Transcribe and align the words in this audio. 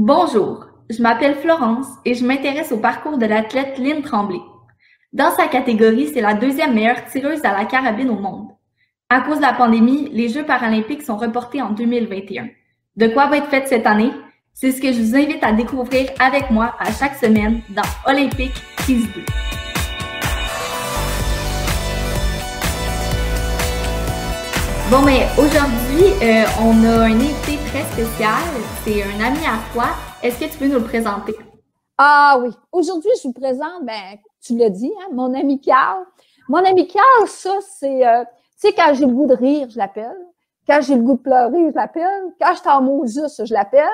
Bonjour, 0.00 0.64
je 0.88 1.02
m'appelle 1.02 1.34
Florence 1.34 1.88
et 2.04 2.14
je 2.14 2.24
m'intéresse 2.24 2.70
au 2.70 2.76
parcours 2.76 3.18
de 3.18 3.26
l'athlète 3.26 3.78
Lynn 3.78 4.00
Tremblay. 4.00 4.38
Dans 5.12 5.32
sa 5.32 5.48
catégorie, 5.48 6.06
c'est 6.14 6.20
la 6.20 6.34
deuxième 6.34 6.72
meilleure 6.72 7.04
tireuse 7.06 7.44
à 7.44 7.50
la 7.52 7.64
carabine 7.64 8.10
au 8.10 8.14
monde. 8.14 8.46
À 9.08 9.22
cause 9.22 9.38
de 9.38 9.42
la 9.42 9.54
pandémie, 9.54 10.08
les 10.12 10.28
Jeux 10.28 10.46
paralympiques 10.46 11.02
sont 11.02 11.16
reportés 11.16 11.62
en 11.62 11.70
2021. 11.70 12.46
De 12.96 13.08
quoi 13.08 13.26
va 13.26 13.38
être 13.38 13.48
faite 13.48 13.66
cette 13.66 13.88
année? 13.88 14.12
C'est 14.54 14.70
ce 14.70 14.80
que 14.80 14.92
je 14.92 15.02
vous 15.02 15.16
invite 15.16 15.42
à 15.42 15.50
découvrir 15.50 16.10
avec 16.20 16.48
moi 16.52 16.76
à 16.78 16.92
chaque 16.92 17.16
semaine 17.16 17.62
dans 17.70 17.82
Olympique 18.06 18.54
6 18.82 19.04
Bon, 24.90 25.02
mais 25.02 25.26
aujourd'hui, 25.36 26.14
euh, 26.22 26.44
on 26.62 26.82
a 26.82 27.04
un 27.04 27.12
invité 27.12 27.58
très 27.66 27.84
spécial. 27.92 28.40
C'est 28.82 29.02
un 29.02 29.20
ami 29.22 29.44
à 29.44 29.58
toi. 29.70 29.88
Est-ce 30.22 30.40
que 30.40 30.50
tu 30.50 30.56
peux 30.56 30.66
nous 30.66 30.78
le 30.78 30.84
présenter? 30.84 31.36
Ah 31.98 32.38
oui. 32.40 32.48
Aujourd'hui, 32.72 33.10
je 33.18 33.28
vous 33.28 33.34
présente, 33.34 33.84
ben, 33.84 34.16
tu 34.40 34.56
l'as 34.56 34.70
dit, 34.70 34.90
hein, 34.98 35.10
mon 35.12 35.34
ami 35.34 35.60
Carl. 35.60 36.06
Mon 36.48 36.64
ami 36.64 36.86
Carl, 36.86 37.28
ça, 37.28 37.58
c'est, 37.60 38.06
euh, 38.06 38.24
tu 38.24 38.68
sais, 38.68 38.72
quand 38.72 38.94
j'ai 38.94 39.04
le 39.04 39.12
goût 39.12 39.26
de 39.26 39.34
rire, 39.34 39.68
je 39.68 39.76
l'appelle. 39.76 40.16
Quand 40.66 40.80
j'ai 40.80 40.94
le 40.94 41.02
goût 41.02 41.16
de 41.16 41.22
pleurer, 41.22 41.70
je 41.70 41.74
l'appelle. 41.74 42.32
Quand 42.40 42.54
je 42.54 42.60
suis 42.60 42.68
en 42.70 42.80
Moses, 42.80 43.42
je 43.44 43.52
l'appelle. 43.52 43.88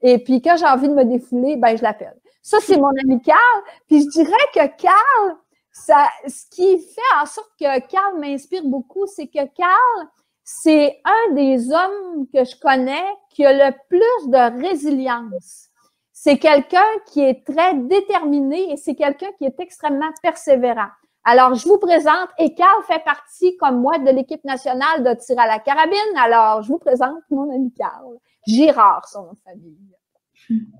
Et 0.00 0.16
puis, 0.16 0.40
quand 0.40 0.56
j'ai 0.56 0.64
envie 0.64 0.88
de 0.88 0.94
me 0.94 1.04
défouler, 1.04 1.56
ben, 1.56 1.76
je 1.76 1.82
l'appelle. 1.82 2.16
Ça, 2.40 2.56
c'est 2.62 2.78
mon 2.78 2.88
ami 3.04 3.20
Carl. 3.20 3.62
Puis, 3.86 4.00
je 4.00 4.08
dirais 4.08 4.32
que 4.54 4.66
Carl, 4.80 5.36
ça, 5.72 6.08
ce 6.26 6.46
qui 6.50 6.78
fait 6.78 7.20
en 7.22 7.26
sorte 7.26 7.50
que 7.60 7.80
Carl 7.86 8.18
m'inspire 8.18 8.64
beaucoup, 8.64 9.06
c'est 9.06 9.26
que 9.26 9.44
Carl, 9.54 10.08
c'est 10.50 10.98
un 11.04 11.34
des 11.34 11.70
hommes 11.70 12.26
que 12.32 12.42
je 12.42 12.58
connais 12.58 13.04
qui 13.28 13.44
a 13.44 13.52
le 13.52 13.76
plus 13.90 14.30
de 14.30 14.66
résilience. 14.66 15.68
C'est 16.10 16.38
quelqu'un 16.38 16.86
qui 17.06 17.20
est 17.20 17.44
très 17.44 17.74
déterminé 17.74 18.72
et 18.72 18.78
c'est 18.78 18.94
quelqu'un 18.94 19.30
qui 19.36 19.44
est 19.44 19.60
extrêmement 19.60 20.10
persévérant. 20.22 20.88
Alors, 21.24 21.54
je 21.54 21.68
vous 21.68 21.76
présente, 21.76 22.30
et 22.38 22.54
Carl 22.54 22.82
fait 22.84 23.04
partie, 23.04 23.58
comme 23.58 23.82
moi, 23.82 23.98
de 23.98 24.10
l'équipe 24.10 24.42
nationale 24.44 25.04
de 25.04 25.12
tir 25.20 25.38
à 25.38 25.46
la 25.46 25.58
carabine. 25.58 26.16
Alors, 26.16 26.62
je 26.62 26.68
vous 26.68 26.78
présente 26.78 27.20
mon 27.28 27.54
ami 27.54 27.70
Carl. 27.74 28.16
Girard, 28.46 29.06
son 29.06 29.24
nom 29.24 29.32
de 29.34 29.40
famille. 29.44 30.70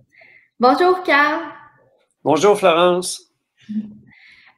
Bonjour, 0.58 1.02
Carl. 1.02 1.42
Bonjour, 2.24 2.56
Florence. 2.56 3.34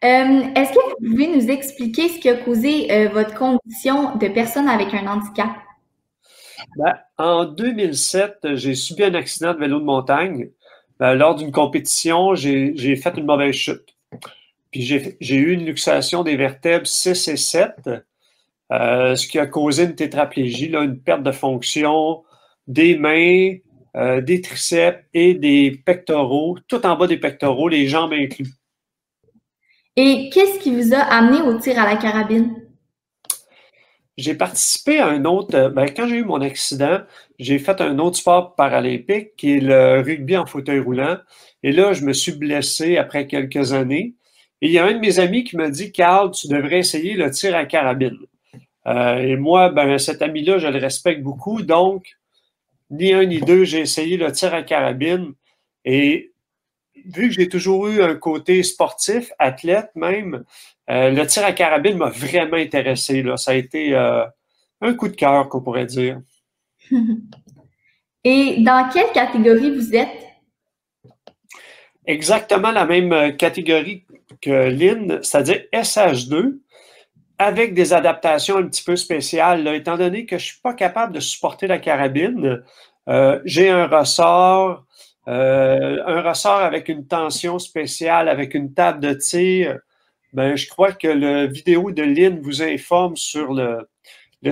Euh, 0.02 0.42
est-ce 0.54 0.72
que 0.72 0.78
vous 0.78 1.10
pouvez 1.10 1.26
nous 1.26 1.50
expliquer 1.50 2.08
ce 2.08 2.18
qui 2.18 2.30
a 2.30 2.36
causé 2.36 2.90
euh, 2.90 3.08
votre 3.10 3.34
condition 3.34 4.16
de 4.16 4.28
personne 4.28 4.66
avec 4.66 4.94
un 4.94 5.06
handicap? 5.06 5.50
Ben, 6.76 6.94
en 7.18 7.44
2007, 7.44 8.54
j'ai 8.54 8.74
subi 8.74 9.04
un 9.04 9.14
accident 9.14 9.52
de 9.52 9.58
vélo 9.58 9.78
de 9.78 9.84
montagne. 9.84 10.48
Ben, 10.98 11.14
lors 11.14 11.34
d'une 11.34 11.52
compétition, 11.52 12.34
j'ai 12.34 12.96
fait 12.96 13.14
une 13.18 13.26
mauvaise 13.26 13.54
chute. 13.54 13.94
Puis 14.70 14.82
j'ai 14.82 15.36
eu 15.36 15.52
une 15.52 15.66
luxation 15.66 16.22
des 16.22 16.36
vertèbres 16.36 16.86
6 16.86 17.28
et 17.28 17.36
7, 17.36 17.90
euh, 18.72 19.16
ce 19.16 19.26
qui 19.26 19.38
a 19.38 19.46
causé 19.46 19.84
une 19.84 19.96
tétraplégie, 19.96 20.72
une 20.72 20.98
perte 20.98 21.24
de 21.24 21.32
fonction 21.32 22.22
des 22.66 22.96
mains, 22.96 23.56
des 24.22 24.40
triceps 24.40 25.04
et 25.12 25.34
des 25.34 25.82
pectoraux, 25.84 26.56
tout 26.68 26.86
en 26.86 26.96
bas 26.96 27.08
des 27.08 27.16
pectoraux, 27.16 27.68
les 27.68 27.88
jambes 27.88 28.12
inclus. 28.12 28.59
Et 30.02 30.30
qu'est-ce 30.30 30.58
qui 30.60 30.74
vous 30.74 30.94
a 30.94 31.00
amené 31.00 31.42
au 31.42 31.58
tir 31.58 31.78
à 31.78 31.84
la 31.84 31.96
carabine? 31.96 32.54
J'ai 34.16 34.34
participé 34.34 34.98
à 34.98 35.08
un 35.08 35.26
autre. 35.26 35.54
Euh, 35.54 35.68
ben, 35.68 35.84
quand 35.94 36.08
j'ai 36.08 36.16
eu 36.16 36.24
mon 36.24 36.40
accident, 36.40 37.00
j'ai 37.38 37.58
fait 37.58 37.82
un 37.82 37.98
autre 37.98 38.16
sport 38.16 38.54
paralympique 38.54 39.36
qui 39.36 39.52
est 39.58 39.60
le 39.60 40.00
rugby 40.00 40.38
en 40.38 40.46
fauteuil 40.46 40.78
roulant. 40.78 41.18
Et 41.62 41.72
là, 41.72 41.92
je 41.92 42.06
me 42.06 42.14
suis 42.14 42.32
blessé 42.32 42.96
après 42.96 43.26
quelques 43.26 43.74
années. 43.74 44.14
Et 44.62 44.68
il 44.68 44.72
y 44.72 44.78
a 44.78 44.86
un 44.86 44.94
de 44.94 45.00
mes 45.00 45.18
amis 45.18 45.44
qui 45.44 45.58
m'a 45.58 45.68
dit 45.68 45.92
Carl, 45.92 46.30
tu 46.30 46.48
devrais 46.48 46.78
essayer 46.78 47.12
le 47.12 47.30
tir 47.30 47.54
à 47.54 47.66
carabine. 47.66 48.16
Euh, 48.86 49.18
et 49.18 49.36
moi, 49.36 49.68
ben, 49.68 49.98
cet 49.98 50.22
ami-là, 50.22 50.56
je 50.56 50.68
le 50.68 50.78
respecte 50.78 51.22
beaucoup. 51.22 51.60
Donc, 51.60 52.16
ni 52.88 53.12
un 53.12 53.26
ni 53.26 53.42
deux, 53.42 53.64
j'ai 53.64 53.80
essayé 53.80 54.16
le 54.16 54.32
tir 54.32 54.54
à 54.54 54.62
carabine. 54.62 55.34
Et 55.84 56.29
vu 57.06 57.28
que 57.28 57.34
j'ai 57.34 57.48
toujours 57.48 57.88
eu 57.88 58.02
un 58.02 58.14
côté 58.14 58.62
sportif, 58.62 59.32
athlète 59.38 59.90
même, 59.94 60.44
euh, 60.90 61.10
le 61.10 61.26
tir 61.26 61.44
à 61.44 61.52
carabine 61.52 61.96
m'a 61.96 62.10
vraiment 62.10 62.56
intéressé. 62.56 63.22
Là. 63.22 63.36
Ça 63.36 63.52
a 63.52 63.54
été 63.54 63.94
euh, 63.94 64.24
un 64.80 64.94
coup 64.94 65.08
de 65.08 65.14
cœur, 65.14 65.48
qu'on 65.48 65.60
pourrait 65.60 65.86
dire. 65.86 66.20
Et 68.24 68.62
dans 68.62 68.88
quelle 68.92 69.10
catégorie 69.12 69.74
vous 69.74 69.94
êtes? 69.94 70.26
Exactement 72.06 72.72
la 72.72 72.86
même 72.86 73.12
euh, 73.12 73.30
catégorie 73.30 74.04
que 74.42 74.68
Lynn, 74.68 75.20
c'est-à-dire 75.22 75.62
SH2, 75.72 76.58
avec 77.38 77.72
des 77.72 77.92
adaptations 77.92 78.56
un 78.58 78.66
petit 78.66 78.82
peu 78.82 78.96
spéciales. 78.96 79.66
étant 79.68 79.96
donné 79.96 80.26
que 80.26 80.38
je 80.38 80.44
ne 80.44 80.48
suis 80.48 80.60
pas 80.60 80.74
capable 80.74 81.14
de 81.14 81.20
supporter 81.20 81.66
la 81.66 81.78
carabine, 81.78 82.62
j'ai 83.44 83.70
un 83.70 83.86
ressort, 83.86 84.84
euh, 85.30 86.02
un 86.06 86.22
ressort 86.22 86.60
avec 86.60 86.88
une 86.88 87.06
tension 87.06 87.58
spéciale, 87.58 88.28
avec 88.28 88.54
une 88.54 88.74
table 88.74 89.00
de 89.00 89.12
tir, 89.12 89.78
ben, 90.32 90.56
je 90.56 90.68
crois 90.68 90.92
que 90.92 91.06
la 91.06 91.46
vidéo 91.46 91.92
de 91.92 92.02
Lynn 92.02 92.40
vous 92.40 92.62
informe 92.62 93.16
sur 93.16 93.52
le, 93.52 93.88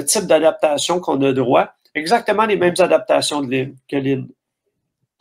type 0.04 0.26
d'adaptation 0.26 1.00
qu'on 1.00 1.20
a 1.22 1.32
droit. 1.32 1.72
Exactement 1.94 2.46
les 2.46 2.56
mêmes 2.56 2.74
adaptations 2.78 3.40
de 3.40 3.50
Lynn, 3.50 3.76
que 3.88 3.96
Lynn. 3.96 4.28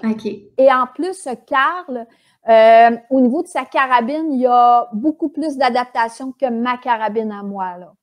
OK. 0.03 0.25
Et 0.25 0.71
en 0.71 0.85
plus, 0.93 1.27
Carl, 1.47 2.05
euh, 2.47 2.97
au 3.09 3.19
niveau 3.19 3.41
de 3.41 3.47
sa 3.47 3.65
carabine, 3.65 4.31
il 4.31 4.41
y 4.41 4.45
a 4.45 4.87
beaucoup 4.93 5.29
plus 5.29 5.57
d'adaptation 5.57 6.33
que 6.33 6.49
ma 6.49 6.77
carabine 6.77 7.31
à 7.31 7.41
moi. 7.41 7.77
Là. 7.77 7.93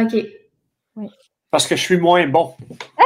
OK. 0.00 0.14
Oui. 0.96 1.08
Parce 1.50 1.66
que 1.66 1.76
je 1.76 1.82
suis 1.82 1.96
moins 1.96 2.26
bon. 2.26 2.54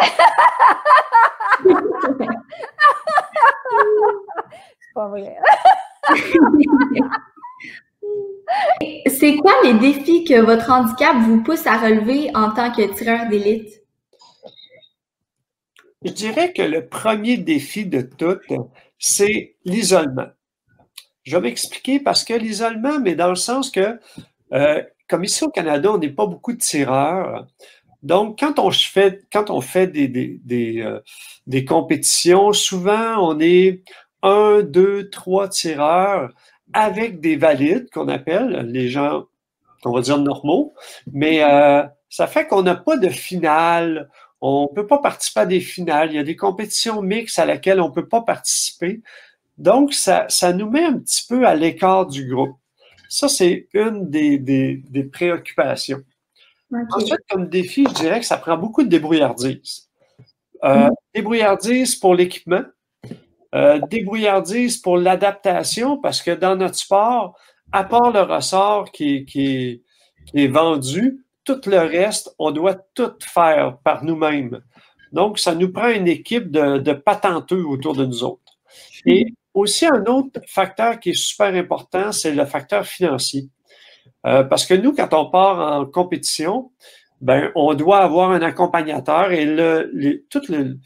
C'est 4.81 4.95
pas 4.95 5.09
vrai. 5.09 5.37
C'est 9.07 9.37
quoi 9.37 9.53
les 9.65 9.75
défis 9.75 10.25
que 10.25 10.41
votre 10.41 10.71
handicap 10.71 11.17
vous 11.23 11.43
pousse 11.43 11.67
à 11.67 11.79
relever 11.79 12.31
en 12.35 12.51
tant 12.51 12.71
que 12.71 12.83
tireur 12.95 13.29
d'élite? 13.29 13.83
Je 16.05 16.13
dirais 16.13 16.53
que 16.53 16.63
le 16.63 16.87
premier 16.87 17.39
défi 17.39 17.87
de 17.87 18.03
tout, 18.03 18.39
c'est 18.99 19.57
l'isolement. 19.65 20.29
Je 21.23 21.37
vais 21.37 21.43
m'expliquer 21.43 22.01
parce 22.01 22.25
que 22.25 22.35
l'isolement, 22.35 23.01
mais 23.01 23.15
dans 23.15 23.31
le 23.31 23.37
sens 23.37 23.71
que, 23.71 23.99
euh, 24.53 24.83
comme 25.09 25.25
ici 25.25 25.45
au 25.45 25.51
Canada, 25.51 25.93
on 25.93 25.99
n'est 25.99 26.11
pas 26.11 26.27
beaucoup 26.27 26.53
de 26.53 26.59
tireurs. 26.59 27.47
Donc, 28.05 28.39
quand 28.39 28.59
on 28.59 28.71
fait, 28.71 29.25
quand 29.33 29.49
on 29.49 29.63
fait 29.63 29.87
des, 29.87 30.09
des, 30.09 30.83
euh, 30.83 31.01
des, 31.47 31.65
compétitions, 31.65 32.53
souvent, 32.53 33.17
on 33.19 33.41
est 33.41 33.83
un, 34.23 34.61
deux, 34.63 35.09
trois 35.09 35.49
tireurs 35.49 36.31
avec 36.75 37.21
des 37.21 37.37
valides 37.37 37.89
qu'on 37.91 38.09
appelle, 38.09 38.69
les 38.71 38.91
gens, 38.91 39.25
on 39.87 39.93
va 39.93 40.03
dire 40.03 40.19
normaux, 40.19 40.75
mais 41.13 41.43
euh, 41.43 41.83
ça 42.11 42.27
fait 42.27 42.47
qu'on 42.47 42.63
n'a 42.63 42.75
pas 42.75 42.99
de 42.99 43.09
finale, 43.09 44.11
on 44.43 44.69
ne 44.71 44.75
peut 44.75 44.87
pas 44.87 44.99
participer 44.99 45.41
à 45.41 45.47
des 45.47 45.61
finales, 45.61 46.11
il 46.11 46.17
y 46.17 46.19
a 46.19 46.25
des 46.25 46.37
compétitions 46.37 47.01
mixtes 47.01 47.39
à 47.39 47.47
laquelle 47.47 47.81
on 47.81 47.89
ne 47.89 47.95
peut 47.95 48.09
pas 48.09 48.21
participer. 48.21 49.01
Donc, 49.57 49.95
ça, 49.95 50.27
ça 50.29 50.53
nous 50.53 50.69
met 50.69 50.85
un 50.85 50.99
petit 50.99 51.25
peu 51.27 51.47
à 51.47 51.55
l'écart 51.55 52.07
du 52.07 52.29
groupe. 52.29 52.59
Ça, 53.09 53.29
c'est 53.29 53.69
une 53.73 54.11
des, 54.11 54.39
des, 54.39 54.83
des 54.91 55.05
préoccupations. 55.05 56.03
Ensuite, 56.73 57.21
comme 57.31 57.49
défi, 57.49 57.87
je 57.89 57.95
dirais 57.95 58.21
que 58.21 58.27
ça 58.27 58.37
prend 58.37 58.57
beaucoup 58.57 58.83
de 58.83 58.89
débrouillardise. 58.89 59.89
Euh, 60.65 60.89
mm. 60.89 60.91
Débrouillardise 61.15 61.97
pour 61.97 62.15
l'équipement, 62.15 62.63
euh, 63.55 63.81
débrouillardise 63.91 64.79
pour 64.79 64.97
l'adaptation, 64.97 65.99
parce 65.99 66.23
que 66.23 66.31
dans 66.33 66.57
notre 66.57 66.77
sport, 66.77 67.37
à 67.73 67.85
part 67.85 68.13
le 68.13 68.23
ressort 68.23 68.91
qui, 68.91 69.25
qui, 69.25 69.83
est 70.35 70.49
vendu, 70.49 71.25
tout 71.45 71.61
le 71.67 71.79
reste, 71.79 72.35
on 72.39 72.51
doit 72.51 72.77
tout 72.95 73.13
faire 73.21 73.79
par 73.85 74.05
nous-mêmes. 74.05 74.61
Donc, 75.13 75.39
ça 75.39 75.55
nous 75.55 75.71
prend 75.71 75.89
une 75.89 76.09
équipe 76.09 76.51
de, 76.51 76.79
de 76.79 76.93
patenteux 76.93 77.65
autour 77.65 77.95
de 77.95 78.05
nous 78.05 78.25
autres. 78.25 78.59
Et 79.07 79.35
aussi, 79.53 79.87
un 79.87 80.05
autre 80.07 80.41
facteur 80.49 80.99
qui 80.99 81.11
est 81.11 81.19
super 81.19 81.55
important, 81.55 82.11
c'est 82.11 82.35
le 82.35 82.45
facteur 82.47 82.85
financier. 82.85 83.49
Euh, 84.27 84.43
parce 84.43 84.67
que 84.67 84.75
nous, 84.75 84.95
quand 84.95 85.13
on 85.13 85.31
part 85.31 85.81
en 85.81 85.87
compétition, 85.87 86.73
ben, 87.21 87.51
on 87.55 87.75
doit 87.75 87.99
avoir 87.99 88.31
un 88.31 88.43
accompagnateur 88.43 89.33
et 89.33 89.45
le, 89.45 90.25
tout 90.31 90.43
euh, 90.51 90.77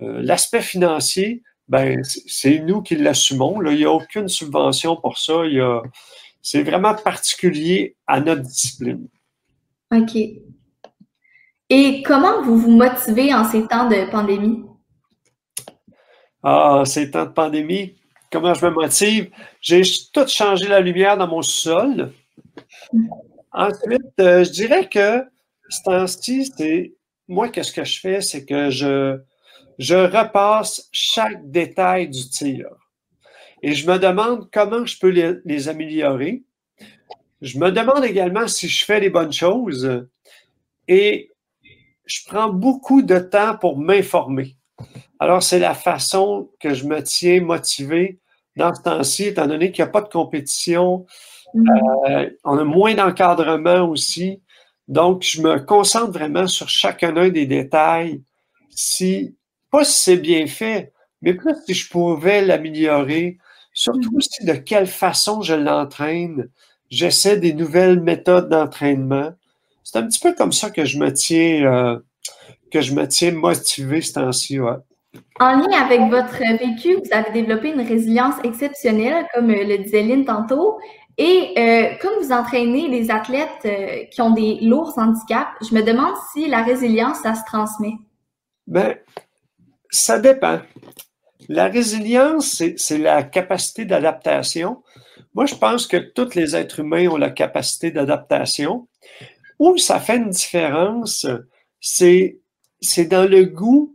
l'aspect 0.00 0.62
financier, 0.62 1.42
ben, 1.68 2.00
c'est 2.04 2.58
nous 2.60 2.82
qui 2.82 2.96
l'assumons. 2.96 3.62
Il 3.66 3.76
n'y 3.76 3.84
a 3.84 3.92
aucune 3.92 4.28
subvention 4.28 4.96
pour 4.96 5.18
ça. 5.18 5.42
c'est 6.42 6.62
vraiment 6.62 6.94
particulier 6.94 7.96
à 8.06 8.20
notre 8.20 8.42
discipline. 8.42 9.08
OK. 9.92 10.16
Et 11.72 12.02
comment 12.02 12.42
vous 12.42 12.58
vous 12.58 12.70
motivez 12.70 13.32
en 13.32 13.44
ces 13.44 13.66
temps 13.66 13.88
de 13.88 14.10
pandémie? 14.10 14.64
Ah, 16.42 16.82
ces 16.84 17.10
temps 17.10 17.26
de 17.26 17.30
pandémie, 17.30 17.94
comment 18.32 18.54
je 18.54 18.66
me 18.66 18.70
motive? 18.72 19.30
J'ai 19.60 19.82
tout 20.12 20.26
changé 20.26 20.66
la 20.66 20.80
lumière 20.80 21.16
dans 21.16 21.28
mon 21.28 21.42
sol. 21.42 22.12
Ensuite, 23.52 24.18
euh, 24.20 24.44
je 24.44 24.50
dirais 24.50 24.88
que 24.88 25.24
ce 25.68 25.82
temps-ci, 25.84 26.52
c'est 26.56 26.94
moi, 27.28 27.48
qu'est-ce 27.48 27.72
que 27.72 27.84
je 27.84 28.00
fais? 28.00 28.20
C'est 28.20 28.44
que 28.44 28.70
je, 28.70 29.18
je 29.78 29.94
repasse 29.94 30.88
chaque 30.92 31.50
détail 31.50 32.08
du 32.08 32.28
tir. 32.28 32.66
Et 33.62 33.74
je 33.74 33.88
me 33.88 33.98
demande 33.98 34.48
comment 34.52 34.84
je 34.86 34.98
peux 34.98 35.10
les, 35.10 35.34
les 35.44 35.68
améliorer. 35.68 36.42
Je 37.40 37.58
me 37.58 37.70
demande 37.70 38.04
également 38.04 38.48
si 38.48 38.68
je 38.68 38.84
fais 38.84 39.00
les 39.00 39.10
bonnes 39.10 39.32
choses. 39.32 40.06
Et 40.88 41.30
je 42.04 42.20
prends 42.26 42.48
beaucoup 42.48 43.02
de 43.02 43.18
temps 43.18 43.56
pour 43.56 43.78
m'informer. 43.78 44.56
Alors, 45.18 45.42
c'est 45.42 45.58
la 45.58 45.74
façon 45.74 46.50
que 46.58 46.74
je 46.74 46.84
me 46.86 47.02
tiens 47.02 47.40
motivé 47.42 48.18
dans 48.56 48.74
ce 48.74 48.82
temps-ci, 48.82 49.24
étant 49.26 49.46
donné 49.46 49.70
qu'il 49.70 49.84
n'y 49.84 49.88
a 49.88 49.92
pas 49.92 50.00
de 50.00 50.08
compétition. 50.08 51.06
Euh, 51.54 52.30
on 52.44 52.58
a 52.58 52.64
moins 52.64 52.94
d'encadrement 52.94 53.88
aussi. 53.88 54.40
Donc, 54.88 55.22
je 55.22 55.40
me 55.40 55.58
concentre 55.60 56.12
vraiment 56.12 56.46
sur 56.46 56.68
chacun 56.68 57.28
des 57.28 57.46
détails. 57.46 58.22
Si, 58.70 59.36
pas 59.70 59.84
si 59.84 59.98
c'est 59.98 60.16
bien 60.16 60.46
fait, 60.46 60.92
mais 61.22 61.34
plus 61.34 61.54
si 61.66 61.74
je 61.74 61.90
pouvais 61.90 62.44
l'améliorer, 62.44 63.38
surtout 63.72 64.10
mm-hmm. 64.10 64.16
aussi 64.16 64.44
de 64.44 64.54
quelle 64.54 64.86
façon 64.86 65.42
je 65.42 65.54
l'entraîne. 65.54 66.48
J'essaie 66.90 67.36
des 67.36 67.52
nouvelles 67.52 68.00
méthodes 68.00 68.48
d'entraînement. 68.48 69.32
C'est 69.84 69.98
un 69.98 70.06
petit 70.06 70.20
peu 70.20 70.34
comme 70.34 70.52
ça 70.52 70.70
que 70.70 70.84
je 70.84 70.98
me 70.98 71.12
tiens, 71.12 71.72
euh, 71.72 71.98
que 72.72 72.80
je 72.80 72.94
me 72.94 73.06
tiens 73.06 73.32
motivé 73.32 74.00
ce 74.00 74.14
temps-ci. 74.14 74.58
En 75.40 75.56
lien 75.56 75.84
avec 75.84 76.00
votre 76.10 76.38
vécu, 76.38 76.94
vous 76.94 77.12
avez 77.12 77.30
développé 77.32 77.70
une 77.70 77.80
résilience 77.80 78.34
exceptionnelle, 78.44 79.26
comme 79.34 79.48
le 79.48 79.78
disait 79.78 80.02
Lynn 80.02 80.24
tantôt. 80.24 80.78
Et 81.22 81.52
euh, 81.58 81.96
comme 82.00 82.14
vous 82.22 82.32
entraînez 82.32 82.88
les 82.88 83.10
athlètes 83.10 83.66
euh, 83.66 84.04
qui 84.10 84.22
ont 84.22 84.30
des 84.30 84.54
lourds 84.62 84.94
handicaps, 84.96 85.50
je 85.60 85.74
me 85.74 85.82
demande 85.82 86.14
si 86.32 86.48
la 86.48 86.62
résilience, 86.62 87.18
ça 87.18 87.34
se 87.34 87.44
transmet. 87.44 87.92
Bien, 88.66 88.94
ça 89.90 90.18
dépend. 90.18 90.60
La 91.50 91.66
résilience, 91.66 92.62
c'est 92.76 92.96
la 92.96 93.22
capacité 93.22 93.84
d'adaptation. 93.84 94.82
Moi, 95.34 95.44
je 95.44 95.56
pense 95.56 95.86
que 95.86 95.98
tous 95.98 96.34
les 96.34 96.56
êtres 96.56 96.80
humains 96.80 97.08
ont 97.08 97.18
la 97.18 97.30
capacité 97.30 97.90
d'adaptation. 97.90 98.88
Où 99.58 99.76
ça 99.76 100.00
fait 100.00 100.16
une 100.16 100.30
différence, 100.30 101.26
c'est 101.80 102.40
dans 103.10 103.28
le 103.28 103.44
goût 103.44 103.94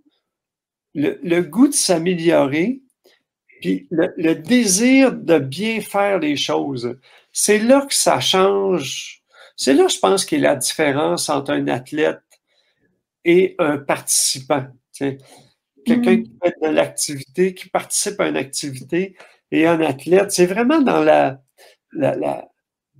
le, 0.93 1.41
goût 1.41 1.69
de 1.69 1.73
s'améliorer, 1.73 2.81
puis 3.65 3.87
le, 3.89 4.35
désir 4.35 5.11
de 5.11 5.39
bien 5.39 5.81
faire 5.81 6.19
les 6.19 6.35
choses. 6.35 6.99
C'est 7.33 7.57
là 7.57 7.81
que 7.81 7.95
ça 7.95 8.19
change. 8.19 9.23
C'est 9.55 9.73
là, 9.73 9.87
je 9.87 9.97
pense, 9.97 10.23
qu'il 10.23 10.41
y 10.41 10.45
a 10.45 10.49
la 10.49 10.55
différence 10.55 11.29
entre 11.29 11.51
un 11.51 11.67
athlète 11.67 12.21
et 13.23 13.55
un 13.57 13.79
participant. 13.79 14.67
Quelqu'un 14.93 15.17
mm-hmm. 15.87 16.23
qui 16.23 16.31
fait 16.43 16.55
de 16.61 16.69
l'activité, 16.69 17.53
qui 17.55 17.69
participe 17.69 18.19
à 18.19 18.27
une 18.27 18.37
activité, 18.37 19.15
et 19.49 19.65
un 19.65 19.81
athlète, 19.81 20.31
c'est 20.31 20.45
vraiment 20.45 20.81
dans 20.81 21.01
la, 21.01 21.41
la, 21.91 22.47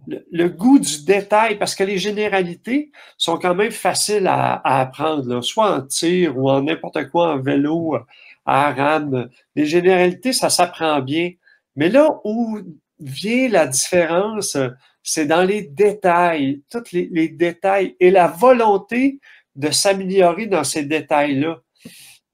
le, 0.08 0.48
goût 0.50 0.80
du 0.80 1.04
détail, 1.04 1.58
parce 1.58 1.76
que 1.76 1.84
les 1.84 1.98
généralités 1.98 2.92
sont 3.18 3.38
quand 3.38 3.56
même 3.56 3.72
faciles 3.72 4.28
à, 4.28 4.62
apprendre, 4.80 5.42
soit 5.42 5.76
en 5.76 5.82
tir 5.82 6.38
ou 6.38 6.50
en 6.50 6.62
n'importe 6.62 7.10
quoi, 7.10 7.34
en 7.34 7.40
vélo, 7.40 7.98
à 8.46 8.72
rame. 8.74 9.30
Les 9.56 9.66
généralités, 9.66 10.34
ça 10.34 10.50
s'apprend 10.50 11.02
bien. 11.02 11.32
Mais 11.76 11.90
là 11.90 12.10
où 12.24 12.60
vient 13.00 13.50
la 13.50 13.68
différence, 13.68 14.58
c'est 15.04 15.26
dans 15.26 15.44
les 15.44 15.64
détails, 15.64 16.62
tous 16.70 16.92
les, 16.92 17.10
les 17.12 17.30
détails 17.30 17.96
et 18.00 18.12
la 18.12 18.28
volonté 18.28 19.20
de 19.56 19.72
s'améliorer 19.72 20.48
dans 20.48 20.64
ces 20.64 20.84
détails-là. 20.84 21.60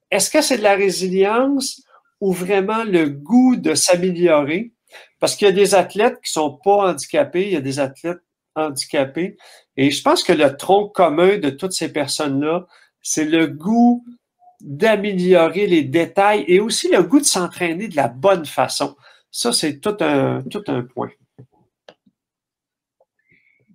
Est-ce 0.09 0.29
que 0.29 0.41
c'est 0.41 0.57
de 0.57 0.63
la 0.63 0.75
résilience 0.75 1.83
ou 2.19 2.33
vraiment 2.33 2.83
le 2.83 3.09
goût 3.09 3.56
de 3.56 3.74
s'améliorer? 3.74 4.71
Parce 5.21 5.35
qu'il 5.35 5.47
y 5.47 5.51
a 5.51 5.53
des 5.53 5.75
athlètes 5.75 6.19
qui 6.21 6.31
sont 6.31 6.59
pas 6.63 6.89
handicapés, 6.89 7.44
il 7.44 7.53
y 7.53 7.56
a 7.56 7.62
des 7.62 7.79
athlètes 7.79 8.23
handicapés. 8.56 9.38
Et 9.77 9.91
je 9.91 10.01
pense 10.01 10.23
que 10.23 10.33
le 10.33 10.57
tronc 10.57 10.89
commun 10.89 11.38
de 11.38 11.51
toutes 11.51 11.73
ces 11.73 11.94
personnes-là, 11.94 12.65
c'est 13.03 13.25
le 13.25 13.45
goût 13.45 14.03
d'améliorer 14.59 15.68
les 15.68 15.83
détails 15.83 16.44
et 16.47 16.59
aussi 16.59 16.89
le 16.89 17.03
goût 17.03 17.19
de 17.19 17.25
s'entraîner 17.25 17.88
de 17.88 17.95
la 17.95 18.07
bonne 18.07 18.45
façon. 18.47 18.95
Ça, 19.29 19.53
c'est 19.53 19.79
tout 19.79 19.95
un, 20.01 20.41
tout 20.41 20.63
un 20.68 20.81
point. 20.81 21.12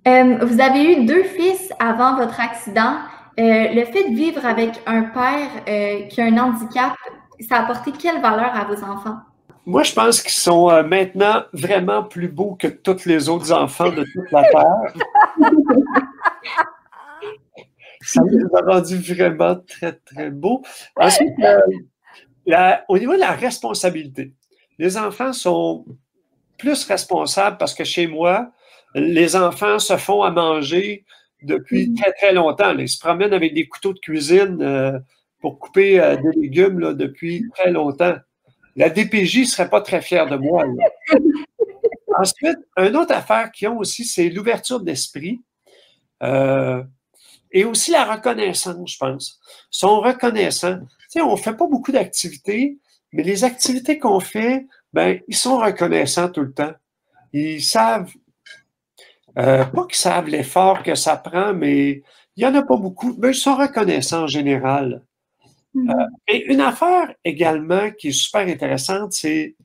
Euh, 0.09 0.45
vous 0.45 0.61
avez 0.61 0.93
eu 0.93 1.07
deux 1.07 1.25
fils 1.25 1.73
avant 1.79 2.17
votre 2.17 2.41
accident. 2.41 2.99
Euh, 3.39 3.69
le 3.73 3.85
fait 3.85 4.11
de 4.11 4.17
vivre 4.17 4.45
avec 4.45 4.81
un 4.87 5.03
père 5.03 5.51
euh, 5.69 6.07
qui 6.09 6.21
a 6.21 6.25
un 6.25 6.39
handicap, 6.39 6.95
ça 7.49 7.59
a 7.59 7.63
apporté 7.65 7.93
quelle 7.93 8.21
valeur 8.21 8.55
à 8.55 8.65
vos 8.65 8.83
enfants? 8.83 9.19
Moi, 9.67 9.83
je 9.83 9.93
pense 9.93 10.23
qu'ils 10.23 10.31
sont 10.31 10.71
euh, 10.71 10.85
maintenant 10.85 11.45
vraiment 11.53 12.05
plus 12.05 12.29
beaux 12.29 12.55
que 12.55 12.69
tous 12.69 13.05
les 13.05 13.29
autres 13.29 13.51
enfants 13.51 13.91
de 13.91 14.05
toute 14.05 14.31
la 14.31 14.45
Terre. 14.45 14.95
Ça 18.01 18.23
les 18.31 18.45
a 18.45 18.61
rendus 18.65 18.99
vraiment 18.99 19.57
très, 19.57 19.95
très 19.95 20.31
beaux. 20.31 20.63
Ensuite, 20.95 21.35
euh, 21.41 22.77
au 22.89 22.97
niveau 22.97 23.15
de 23.15 23.21
la 23.21 23.33
responsabilité, 23.33 24.33
les 24.79 24.97
enfants 24.97 25.33
sont 25.33 25.85
plus 26.57 26.85
responsables 26.85 27.57
parce 27.59 27.75
que 27.75 27.83
chez 27.83 28.07
moi, 28.07 28.53
les 28.95 29.35
enfants 29.35 29.81
se 29.81 29.97
font 29.97 30.23
à 30.23 30.31
manger 30.31 31.05
depuis 31.43 31.89
mm. 31.89 31.97
très, 31.97 32.13
très 32.13 32.33
longtemps. 32.33 32.79
Ils 32.79 32.89
se 32.89 33.01
promènent 33.01 33.35
avec 33.35 33.53
des 33.53 33.67
couteaux 33.67 33.95
de 33.95 33.99
cuisine 33.99 34.63
euh, 34.63 34.97
pour 35.41 35.59
couper 35.59 35.99
des 36.23 36.41
légumes 36.41 36.95
depuis 36.95 37.45
très 37.53 37.73
longtemps 37.73 38.15
la 38.77 38.91
DPJ 38.91 39.41
ne 39.41 39.45
serait 39.45 39.71
pas 39.71 39.81
très 39.81 40.03
fière 40.03 40.27
de 40.27 40.37
moi. 40.37 40.65
Ensuite, 42.19 42.59
une 42.77 42.97
autre 42.97 43.15
affaire 43.15 43.51
qu'ils 43.51 43.69
ont 43.69 43.79
aussi, 43.79 44.05
c'est 44.05 44.29
l'ouverture 44.29 44.81
d'esprit 44.81 45.43
euh, 46.23 46.83
et 47.51 47.65
aussi 47.65 47.91
la 47.91 48.05
reconnaissance, 48.05 48.93
je 48.93 48.99
pense. 48.99 49.41
Ils 49.73 49.79
sont 49.79 50.01
reconnaissants. 50.01 50.79
Tu 50.79 50.87
sais, 51.09 51.21
on 51.21 51.33
ne 51.33 51.37
fait 51.37 51.57
pas 51.57 51.67
beaucoup 51.67 51.93
d'activités, 51.93 52.79
mais 53.13 53.23
les 53.23 53.45
activités 53.45 53.99
qu'on 53.99 54.21
fait, 54.21 54.67
ben, 54.93 55.21
ils 55.29 55.37
sont 55.37 55.59
reconnaissants 55.59 56.31
tout 56.31 56.43
le 56.43 56.53
temps. 56.53 56.73
Ils 57.33 57.63
savent, 57.63 58.13
euh, 59.39 59.65
pas 59.65 59.87
qu'ils 59.87 59.97
savent 59.97 60.29
l'effort 60.29 60.83
que 60.83 60.95
ça 60.95 61.17
prend, 61.17 61.53
mais 61.55 62.03
il 62.37 62.45
n'y 62.45 62.47
en 62.47 62.55
a 62.55 62.63
pas 62.63 62.77
beaucoup, 62.77 63.15
mais 63.19 63.31
ils 63.31 63.35
sont 63.35 63.57
reconnaissants 63.57 64.25
en 64.25 64.27
général. 64.27 65.03
Euh, 65.77 66.07
et 66.29 66.45
une 66.47 66.61
affaire 66.61 67.15
également 67.25 67.91
qui 67.91 68.09
est 68.09 68.13
super 68.13 68.47
intéressante, 68.47 69.13
c'est, 69.13 69.57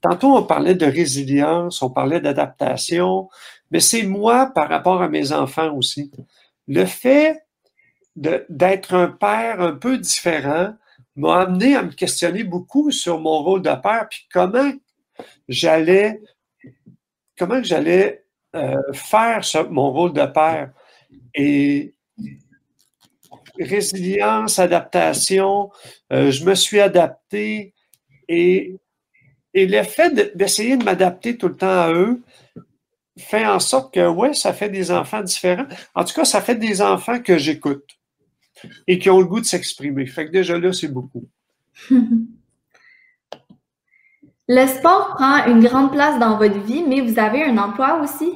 tantôt 0.00 0.36
on 0.36 0.42
parlait 0.42 0.74
de 0.74 0.86
résilience, 0.86 1.82
on 1.82 1.90
parlait 1.90 2.20
d'adaptation, 2.20 3.28
mais 3.70 3.80
c'est 3.80 4.02
moi 4.02 4.50
par 4.54 4.68
rapport 4.68 5.02
à 5.02 5.08
mes 5.08 5.32
enfants 5.32 5.74
aussi. 5.76 6.10
Le 6.66 6.84
fait 6.84 7.46
d'être 8.16 8.94
un 8.94 9.08
père 9.08 9.60
un 9.60 9.72
peu 9.72 9.96
différent 9.98 10.74
m'a 11.16 11.42
amené 11.42 11.76
à 11.76 11.82
me 11.82 11.92
questionner 11.92 12.44
beaucoup 12.44 12.90
sur 12.90 13.20
mon 13.20 13.42
rôle 13.42 13.62
de 13.62 13.74
père, 13.80 14.08
puis 14.08 14.26
comment 14.32 14.72
j'allais, 15.48 16.20
comment 17.38 17.62
j'allais 17.62 18.24
euh, 18.56 18.80
faire 18.92 19.42
mon 19.70 19.92
rôle 19.92 20.12
de 20.12 20.26
père. 20.26 20.72
Et 21.34 21.94
résilience, 23.60 24.58
adaptation, 24.58 25.70
euh, 26.12 26.30
je 26.30 26.44
me 26.44 26.54
suis 26.54 26.80
adapté 26.80 27.74
et, 28.28 28.76
et 29.54 29.66
le 29.66 29.82
fait 29.82 30.36
d'essayer 30.36 30.76
de, 30.76 30.84
m'adapter 30.84 31.36
tout 31.36 31.48
le 31.48 31.56
temps 31.56 31.80
à 31.80 31.92
eux 31.92 32.22
fait 33.18 33.46
en 33.46 33.60
sorte 33.60 33.92
que, 33.92 34.08
ouais, 34.08 34.34
ça 34.34 34.52
fait 34.52 34.70
des 34.70 34.90
enfants 34.90 35.22
différents. 35.22 35.66
En 35.94 36.04
tout 36.04 36.14
cas, 36.14 36.24
ça 36.24 36.40
fait 36.40 36.54
des 36.54 36.80
enfants 36.80 37.20
que 37.20 37.36
j'écoute 37.38 37.84
et 38.86 38.98
qui 38.98 39.10
ont 39.10 39.18
le 39.18 39.26
goût 39.26 39.40
de 39.40 39.46
s'exprimer. 39.46 40.06
Fait 40.06 40.26
que 40.26 40.32
déjà 40.32 40.58
là, 40.58 40.72
c'est 40.72 40.88
beaucoup. 40.88 41.28
Le 44.52 44.66
sport 44.66 45.14
prend 45.14 45.46
une 45.46 45.60
grande 45.62 45.92
place 45.92 46.18
dans 46.18 46.36
votre 46.36 46.58
vie, 46.58 46.82
mais 46.84 47.00
vous 47.00 47.20
avez 47.20 47.44
un 47.44 47.56
emploi 47.56 48.00
aussi? 48.02 48.32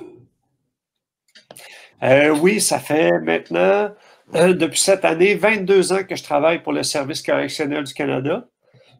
Euh, 2.05 2.31
oui, 2.41 2.61
ça 2.61 2.79
fait 2.79 3.19
maintenant 3.19 3.91
depuis 4.33 4.81
cette 4.81 5.05
année 5.05 5.35
22 5.35 5.93
ans 5.93 6.05
que 6.05 6.17
je 6.17 6.23
travaille 6.23 6.63
pour 6.63 6.73
le 6.73 6.83
Service 6.83 7.23
correctionnel 7.23 7.85
du 7.85 7.95
Canada. 7.95 8.47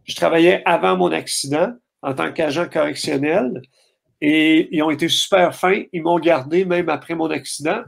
Je 0.05 0.15
travaillais 0.15 0.63
avant 0.65 0.97
mon 0.97 1.13
accident 1.13 1.73
en 2.03 2.15
tant 2.15 2.33
qu'agent 2.33 2.69
correctionnel 2.69 3.63
et 4.21 4.69
ils 4.71 4.83
ont 4.83 4.91
été 4.91 5.09
super 5.09 5.55
fins. 5.55 5.83
Ils 5.93 6.03
m'ont 6.03 6.19
gardé 6.19 6.65
même 6.65 6.89
après 6.89 7.15
mon 7.15 7.31
accident 7.31 7.83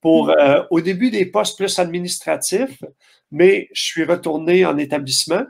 pour 0.00 0.30
euh, 0.30 0.62
au 0.70 0.80
début 0.80 1.10
des 1.10 1.26
postes 1.26 1.58
plus 1.58 1.78
administratifs, 1.78 2.82
mais 3.30 3.68
je 3.72 3.82
suis 3.82 4.04
retourné 4.04 4.64
en 4.64 4.78
établissement. 4.78 5.44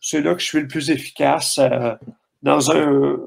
c'est 0.00 0.20
là 0.20 0.34
que 0.34 0.40
je 0.40 0.46
suis 0.46 0.60
le 0.60 0.66
plus 0.66 0.90
efficace. 0.90 1.58
Euh, 1.58 1.94
dans 2.42 2.72
un. 2.72 3.18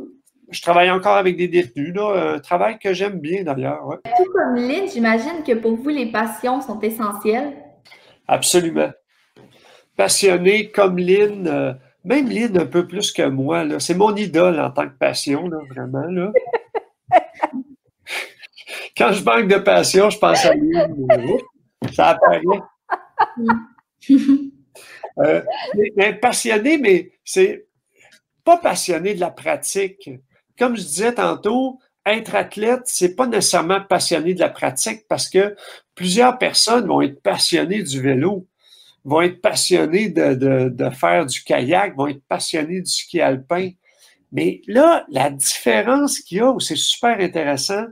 Je 0.50 0.62
travaille 0.62 0.92
encore 0.92 1.18
avec 1.18 1.38
des 1.38 1.48
détenus, 1.48 1.94
là, 1.96 2.36
un 2.36 2.40
travail 2.40 2.78
que 2.78 2.94
j'aime 2.94 3.20
bien 3.20 3.44
d'ailleurs. 3.44 4.00
Tout 4.18 4.32
comme 4.32 4.56
Lynn, 4.56 4.88
j'imagine 4.88 5.44
que 5.46 5.54
pour 5.54 5.76
vous, 5.76 5.90
les 5.90 6.12
passions 6.12 6.62
sont 6.62 6.80
essentielles. 6.82 7.54
Absolument. 8.28 8.92
Passionné 9.96 10.72
comme 10.72 10.98
Lynn, 10.98 11.48
euh, 11.48 11.74
même 12.04 12.30
Lynn 12.30 12.58
un 12.58 12.66
peu 12.66 12.88
plus 12.88 13.12
que 13.12 13.28
moi, 13.28 13.66
c'est 13.80 13.96
mon 13.96 14.16
idole 14.16 14.60
en 14.60 14.70
tant 14.72 14.88
que 14.88 14.98
passion, 14.98 15.48
là, 15.48 15.58
vraiment. 15.70 16.08
Là. 16.08 16.32
Quand 18.98 19.12
je 19.12 19.24
manque 19.24 19.48
de 19.48 19.58
passion, 19.58 20.10
je 20.10 20.18
pense 20.18 20.46
à 20.46 20.54
Lynn. 20.54 21.38
Ça 21.92 22.10
apparaît. 22.10 22.42
Euh, 25.20 25.42
mais, 25.96 26.14
passionné, 26.14 26.78
mais 26.78 27.14
c'est 27.24 27.68
pas 28.44 28.58
passionné 28.58 29.14
de 29.14 29.22
la 29.22 29.32
pratique. 29.32 30.10
Comme 30.58 30.76
je 30.76 30.84
disais 30.84 31.14
tantôt, 31.14 31.80
être 32.06 32.36
athlète, 32.36 32.82
c'est 32.86 33.16
pas 33.16 33.28
nécessairement 33.28 33.82
passionné 33.82 34.34
de 34.34 34.40
la 34.40 34.50
pratique 34.50 35.08
parce 35.08 35.28
que 35.28 35.56
plusieurs 35.96 36.38
personnes 36.38 36.88
vont 36.88 37.02
être 37.02 37.22
passionnées 37.22 37.84
du 37.84 38.02
vélo, 38.02 38.48
vont 39.04 39.22
être 39.22 39.42
passionnées 39.42 40.10
de, 40.10 40.34
de 40.70 40.90
faire 40.90 41.26
du 41.26 41.44
kayak, 41.44 41.96
vont 41.96 42.08
être 42.08 42.24
passionnées 42.28 42.82
du 42.82 42.92
ski 42.92 43.22
alpin. 43.22 43.72
Mais 44.32 44.62
là, 44.68 45.06
la 45.10 45.30
différence 45.30 46.20
qu'il 46.20 46.38
y 46.38 46.42
a, 46.42 46.52
où 46.52 46.60
c'est 46.60 46.76
super 46.76 47.20
intéressant, 47.20 47.86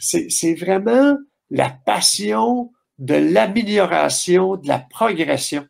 c'est 0.00 0.54
vraiment 0.54 1.16
la 1.50 1.70
passion 1.70 2.72
de 2.98 3.14
l'amélioration, 3.14 4.56
de 4.56 4.68
la 4.68 4.78
progression 4.78 5.66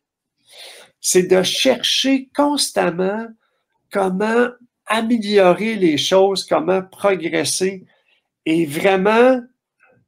c'est 1.05 1.25
de 1.25 1.43
chercher 1.43 2.31
constamment 2.35 3.27
comment 3.93 4.49
améliorer 4.87 5.77
les 5.77 5.97
choses, 5.97 6.45
comment 6.45 6.83
progresser 6.83 7.85
et 8.47 8.67
vraiment 8.67 9.41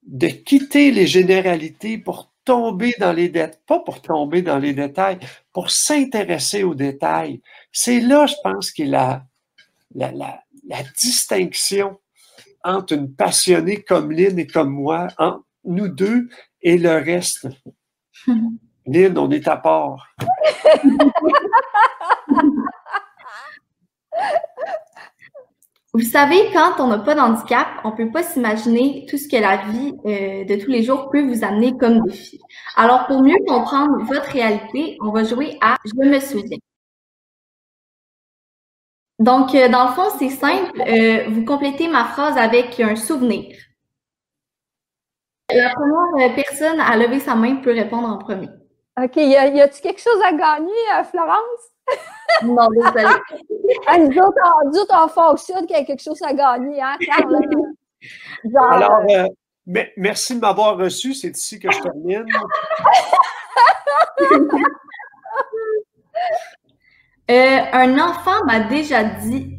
de 0.02 0.28
quitter 0.28 0.90
les 0.90 1.06
généralités 1.06 1.98
pour 1.98 2.32
tomber 2.44 2.94
dans 2.98 3.12
les 3.12 3.28
détails, 3.28 3.58
pas 3.66 3.80
pour 3.80 4.00
tomber 4.00 4.40
dans 4.40 4.58
les 4.58 4.72
détails, 4.72 5.18
pour 5.52 5.70
s'intéresser 5.70 6.62
aux 6.62 6.74
détails. 6.74 7.42
C'est 7.72 8.00
là, 8.00 8.26
je 8.26 8.34
pense, 8.42 8.70
qu'il 8.70 8.90
la, 8.90 9.24
la, 9.94 10.12
la, 10.12 10.82
distinction 10.98 11.98
entre 12.62 12.94
une 12.94 13.12
passionnée 13.12 13.82
comme 13.82 14.12
Lynn 14.12 14.38
et 14.38 14.46
comme 14.46 14.70
moi, 14.70 15.08
entre 15.18 15.44
nous 15.64 15.88
deux 15.88 16.28
et 16.62 16.78
le 16.78 16.92
reste. 16.92 17.48
Lynn, 18.86 19.18
on 19.18 19.30
est 19.30 19.48
à 19.48 19.56
part. 19.56 20.14
Vous 25.96 26.02
savez, 26.02 26.50
quand 26.52 26.74
on 26.78 26.88
n'a 26.88 26.98
pas 26.98 27.14
d'handicap, 27.14 27.68
on 27.82 27.90
ne 27.90 27.96
peut 27.96 28.10
pas 28.10 28.22
s'imaginer 28.22 29.06
tout 29.08 29.16
ce 29.16 29.26
que 29.26 29.36
la 29.36 29.56
vie 29.56 29.94
euh, 30.04 30.44
de 30.44 30.62
tous 30.62 30.70
les 30.70 30.82
jours 30.82 31.08
peut 31.08 31.22
vous 31.22 31.42
amener 31.42 31.74
comme 31.78 32.02
défi. 32.02 32.38
Alors, 32.76 33.06
pour 33.06 33.22
mieux 33.22 33.38
comprendre 33.46 34.04
votre 34.04 34.30
réalité, 34.30 34.98
on 35.00 35.10
va 35.10 35.24
jouer 35.24 35.56
à 35.62 35.76
Je 35.86 36.06
me 36.06 36.20
souviens. 36.20 36.58
Donc, 39.18 39.54
euh, 39.54 39.70
dans 39.70 39.88
le 39.88 39.94
fond, 39.94 40.10
c'est 40.18 40.28
simple. 40.28 40.82
Euh, 40.86 41.30
vous 41.30 41.46
complétez 41.46 41.88
ma 41.88 42.04
phrase 42.04 42.36
avec 42.36 42.78
un 42.78 42.94
souvenir. 42.94 43.56
La 45.48 45.70
première 45.70 46.34
personne 46.34 46.78
à 46.78 46.94
lever 46.98 47.20
sa 47.20 47.34
main 47.34 47.56
peut 47.56 47.72
répondre 47.72 48.08
en 48.08 48.18
premier. 48.18 48.48
OK. 49.02 49.16
Y, 49.16 49.34
a, 49.34 49.64
a-tu 49.64 49.80
quelque 49.80 50.02
chose 50.02 50.20
à 50.22 50.32
gagner, 50.32 51.08
Florence? 51.10 51.75
Non, 52.42 52.68
désolé. 52.68 53.04
ah, 53.86 53.98
nous, 53.98 54.18
autres, 54.18 54.94
on, 54.94 55.08
fonctionne 55.08 55.66
qu'il 55.66 55.76
y 55.76 55.80
a 55.80 55.84
quelque 55.84 56.02
chose 56.02 56.20
à 56.22 56.32
gagner, 56.32 56.80
hein, 56.80 56.96
Alors, 58.70 59.02
euh, 59.08 59.26
merci 59.96 60.34
de 60.34 60.40
m'avoir 60.40 60.76
reçu. 60.76 61.14
C'est 61.14 61.36
ici 61.36 61.58
que 61.58 61.70
je 61.70 61.80
termine. 61.80 62.26
Euh, 67.28 67.58
un 67.72 67.98
enfant 67.98 68.44
m'a 68.44 68.60
déjà 68.60 69.02
dit. 69.02 69.58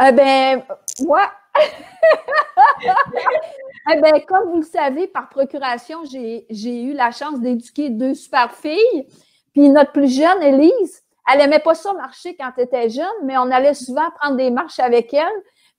Eh 0.00 0.12
bien, 0.12 0.62
moi, 1.00 1.32
eh 3.90 4.00
bien, 4.00 4.20
comme 4.26 4.50
vous 4.50 4.58
le 4.58 4.62
savez, 4.62 5.06
par 5.06 5.28
procuration, 5.28 5.98
j'ai 6.04 6.82
eu 6.82 6.92
la 6.92 7.10
chance 7.10 7.40
d'éduquer 7.40 7.90
deux 7.90 8.14
super 8.14 8.52
filles. 8.54 9.08
Puis 9.52 9.68
notre 9.68 9.92
plus 9.92 10.14
jeune, 10.14 10.42
Elise, 10.42 11.02
elle 11.30 11.38
n'aimait 11.38 11.58
pas 11.58 11.74
ça 11.74 11.92
marcher 11.92 12.36
quand 12.36 12.50
elle 12.56 12.64
était 12.64 12.88
jeune, 12.88 13.06
mais 13.24 13.36
on 13.36 13.50
allait 13.50 13.74
souvent 13.74 14.10
prendre 14.18 14.36
des 14.36 14.50
marches 14.50 14.78
avec 14.78 15.12
elle. 15.12 15.26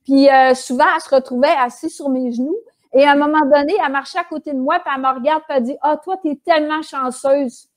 Puis 0.06 0.30
euh, 0.30 0.54
souvent, 0.54 0.86
elle 0.94 1.02
se 1.02 1.14
retrouvait 1.14 1.48
assise 1.60 1.96
sur 1.96 2.10
mes 2.10 2.32
genoux. 2.32 2.58
Et 2.94 3.06
à 3.06 3.12
un 3.12 3.16
moment 3.16 3.46
donné, 3.46 3.76
elle 3.84 3.92
marchait 3.92 4.20
à 4.20 4.24
côté 4.24 4.54
de 4.54 4.60
moi, 4.60 4.80
puis 4.80 4.92
elle 4.94 5.02
me 5.02 5.14
regarde, 5.14 5.44
puis 5.48 5.58
elle 5.58 5.64
dit 5.64 5.78
Ah, 5.82 5.98
toi, 5.98 6.18
tu 6.22 6.32
es 6.32 6.36
tellement 6.44 6.82
chanceuse. 6.82 7.68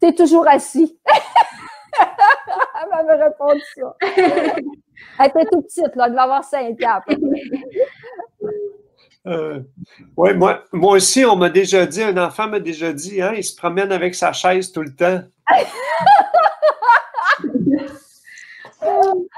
Tu 0.00 0.08
es 0.08 0.14
toujours 0.14 0.48
assis. 0.48 0.98
elle 2.00 2.88
m'avait 2.90 3.24
répondu 3.24 3.62
ça. 3.76 3.96
Elle 5.18 5.26
était 5.26 5.44
toute 5.50 5.64
petite, 5.64 5.96
là, 5.96 6.04
elle 6.06 6.12
devait 6.12 6.22
avoir 6.22 6.44
5 6.44 6.80
ans. 6.84 7.00
Euh, 9.26 9.60
oui, 10.16 10.34
moi, 10.34 10.64
moi 10.72 10.94
aussi, 10.94 11.24
on 11.24 11.36
m'a 11.36 11.48
déjà 11.48 11.86
dit, 11.86 12.02
un 12.02 12.16
enfant 12.16 12.48
m'a 12.48 12.58
déjà 12.58 12.92
dit, 12.92 13.22
hein, 13.22 13.34
il 13.36 13.44
se 13.44 13.54
promène 13.54 13.92
avec 13.92 14.14
sa 14.14 14.32
chaise 14.32 14.72
tout 14.72 14.82
le 14.82 14.94
temps. 14.94 15.22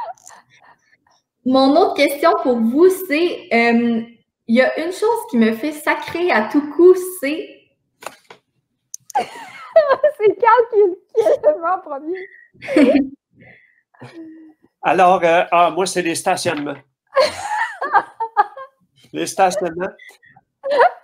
Mon 1.46 1.76
autre 1.76 1.94
question 1.94 2.32
pour 2.42 2.58
vous, 2.58 2.88
c'est 3.06 3.48
euh, 3.52 4.02
il 4.46 4.56
y 4.56 4.62
a 4.62 4.78
une 4.78 4.92
chose 4.92 5.26
qui 5.30 5.36
me 5.36 5.52
fait 5.52 5.72
sacrer 5.72 6.30
à 6.30 6.48
tout 6.48 6.70
coup, 6.72 6.94
c'est. 7.20 7.60
c'est 9.14 10.38
Carl 10.40 10.62
qui, 10.72 10.78
est 11.20 11.42
le 11.44 11.82
premier? 11.82 12.26
Alors, 14.82 15.22
euh, 15.22 15.44
ah, 15.50 15.70
moi, 15.70 15.84
c'est 15.86 16.02
les 16.02 16.14
stationnements. 16.14 16.76
Les 19.14 19.26
stationnements. 19.26 19.92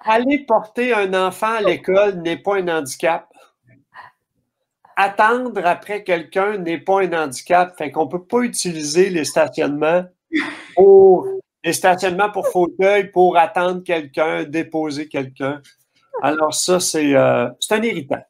Aller 0.04 0.44
porter 0.44 0.92
un 0.92 1.14
enfant 1.14 1.54
à 1.54 1.60
l'école 1.60 2.16
n'est 2.16 2.38
pas 2.38 2.56
un 2.56 2.68
handicap. 2.68 3.26
Attendre 4.96 5.64
après 5.64 6.02
quelqu'un 6.02 6.58
n'est 6.58 6.80
pas 6.80 7.02
un 7.02 7.12
handicap. 7.12 7.76
Fait 7.78 7.90
qu'on 7.90 8.06
ne 8.06 8.10
peut 8.10 8.24
pas 8.24 8.40
utiliser 8.40 9.08
les 9.10 9.24
stationnements 9.24 10.04
pour 10.74 11.26
les 11.62 11.72
stationnements 11.72 12.30
pour 12.30 12.48
fauteuil 12.48 13.10
pour 13.10 13.36
attendre 13.36 13.82
quelqu'un, 13.84 14.44
déposer 14.44 15.08
quelqu'un. 15.08 15.60
Alors, 16.22 16.54
ça, 16.54 16.80
c'est 16.80 17.14
euh, 17.14 17.48
un 17.70 17.82
irritant. 17.82 18.22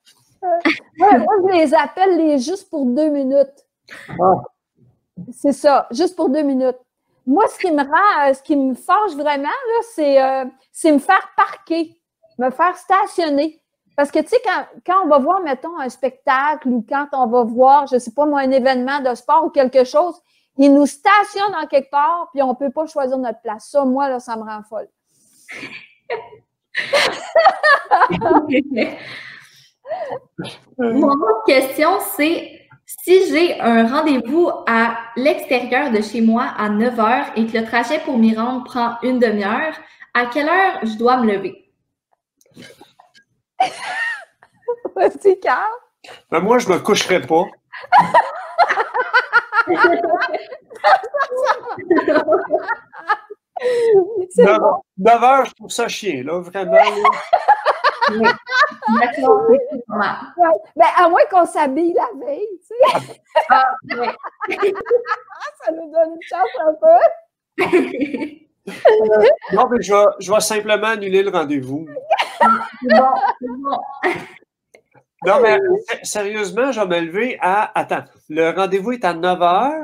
moi, 0.99 1.11
je 1.19 1.59
les 1.59 1.75
appelle 1.75 2.17
les 2.17 2.39
juste 2.39 2.69
pour 2.69 2.85
deux 2.87 3.09
minutes. 3.09 3.67
Ah. 4.21 4.43
C'est 5.33 5.53
ça, 5.53 5.87
juste 5.91 6.17
pour 6.17 6.29
deux 6.29 6.43
minutes. 6.43 6.79
Moi, 7.31 7.47
ce 7.47 7.59
qui 7.61 7.71
me 7.71 7.85
rend, 7.85 8.29
euh, 8.29 8.35
ce 8.35 8.43
qui 8.43 8.57
me 8.57 8.75
forge 8.75 9.15
vraiment, 9.15 9.49
euh, 10.01 10.45
c'est 10.73 10.91
me 10.91 10.99
faire 10.99 11.31
parquer, 11.37 11.97
me 12.39 12.51
faire 12.51 12.77
stationner. 12.77 13.63
Parce 13.97 14.11
que, 14.11 14.19
tu 14.19 14.31
sais, 14.31 14.43
quand, 14.85 15.05
on 15.05 15.07
va 15.07 15.21
voir, 15.21 15.41
mettons, 15.41 15.79
un 15.79 15.89
spectacle 15.89 16.67
ou 16.67 16.85
quand 16.89 17.07
on 17.13 17.29
va 17.29 17.45
voir, 17.45 17.87
je 17.87 17.95
ne 17.95 18.01
sais 18.01 18.11
pas 18.11 18.27
moi, 18.27 18.41
un 18.41 18.51
événement 18.51 18.99
de 18.99 19.15
sport 19.15 19.45
ou 19.45 19.51
quelque 19.51 19.85
chose, 19.85 20.21
ils 20.59 20.75
nous 20.75 20.87
stationnent 20.87 21.55
en 21.55 21.69
quelque 21.69 21.91
part, 21.91 22.31
puis 22.33 22.43
on 22.43 22.49
ne 22.49 22.55
peut 22.55 22.73
pas 22.73 22.87
choisir 22.87 23.17
notre 23.17 23.41
place. 23.43 23.69
Ça, 23.71 23.85
moi, 23.85 24.09
là, 24.09 24.19
ça 24.19 24.35
me 24.35 24.43
rend 24.43 24.63
folle. 24.69 24.89
Mon 30.79 31.13
autre 31.13 31.45
question, 31.47 32.01
c'est 32.17 32.60
si 33.05 33.31
j'ai 33.31 33.61
un 33.61 33.87
rendez-vous 33.87 34.51
à 34.67 34.97
l'extérieur 35.17 35.93
de 35.93 36.01
chez 36.01 36.21
moi 36.21 36.53
à 36.57 36.69
9 36.69 36.97
h 36.97 37.25
et 37.37 37.47
que 37.47 37.59
le 37.59 37.65
trajet 37.65 38.01
pour 38.01 38.19
m'y 38.19 38.37
rendre 38.37 38.65
prend 38.65 38.97
une 39.03 39.21
demi-heure, 39.21 39.75
à 40.15 40.27
quelle 40.27 40.49
heure 40.49 40.81
je 40.83 40.99
dois 40.99 41.19
me 41.19 41.33
lever? 41.33 41.73
C'est 45.21 45.39
Carl? 45.39 45.71
Ben 46.31 46.41
moi, 46.41 46.59
je 46.59 46.69
ne 46.69 46.75
me 46.75 46.81
coucherai 46.81 47.21
pas. 47.21 47.45
9, 54.99 55.23
heures, 55.25 55.45
je 55.47 55.55
trouve 55.55 55.71
ça 55.71 55.89
chier, 55.89 56.23
là, 56.23 56.41
vraiment. 56.41 56.77
Ben, 60.77 60.87
à 60.97 61.09
moins 61.09 61.25
qu'on 61.31 61.47
s'habille 61.47 61.95
la 61.95 62.09
veille, 62.19 62.61
tu 62.67 62.75
sais. 62.99 63.19
Ah, 63.51 63.75
Ça 65.65 65.73
nous 65.73 65.93
donne 65.93 66.15
une 66.15 66.23
chance 66.23 66.49
un 66.67 66.75
peu. 66.75 66.99
non, 69.53 69.69
mais 69.71 69.83
je 69.83 69.93
vais, 69.93 70.05
je 70.21 70.33
vais 70.33 70.41
simplement 70.41 70.89
annuler 70.89 71.23
le 71.23 71.31
rendez-vous. 71.31 71.87
bon, 72.41 73.15
bon. 73.41 73.79
Non, 75.27 75.41
mais 75.43 75.59
sérieusement, 76.03 76.73
je 76.73 76.81
vais 76.81 76.87
me 76.87 77.01
lever 77.07 77.39
à. 77.41 77.79
Attends, 77.79 78.05
le 78.31 78.51
rendez-vous 78.51 78.93
est 78.93 79.05
à 79.05 79.13
9 79.13 79.39
h. 79.39 79.83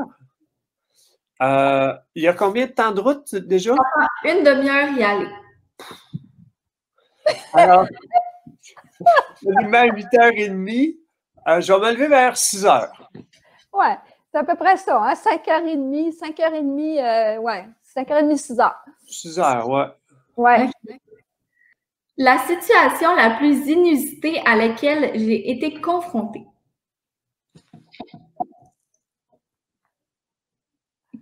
Euh, 1.43 1.95
il 2.15 2.23
y 2.23 2.29
a 2.29 2.33
combien 2.33 2.67
de 2.67 2.73
temps 2.73 2.93
de 2.93 3.01
route 3.01 3.35
déjà? 3.35 3.75
Une 4.25 4.43
demi-heure 4.43 4.91
y 4.97 5.03
aller. 5.03 5.29
Alors, 7.53 7.87
je 9.43 9.77
à 9.77 9.87
8h30. 9.87 10.97
Euh, 11.49 11.61
je 11.61 11.73
vais 11.73 11.79
me 11.79 11.93
lever 11.93 12.09
vers 12.09 12.37
6 12.37 12.65
h. 12.65 12.91
Ouais, 13.73 13.97
c'est 14.33 14.39
à 14.39 14.45
peu 14.45 14.57
près 14.57 14.77
ça, 14.77 15.01
hein? 15.01 15.13
5h30, 15.15 16.19
5h30, 16.19 16.99
euh, 16.99 17.39
ouais, 17.39 17.69
5h30, 17.95 18.37
6 18.37 18.55
h. 18.55 18.75
6 19.07 19.39
h, 19.39 19.65
ouais. 19.67 19.87
Ouais. 20.37 20.71
La 22.17 22.39
situation 22.39 23.15
la 23.15 23.31
plus 23.37 23.69
inusitée 23.69 24.41
à 24.47 24.57
laquelle 24.57 25.13
j'ai 25.15 25.51
été 25.51 25.81
confrontée. 25.81 26.47